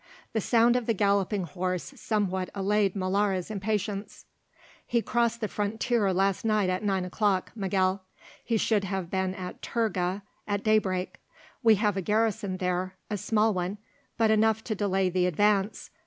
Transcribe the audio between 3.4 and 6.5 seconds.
impatience. "He crossed the frontier last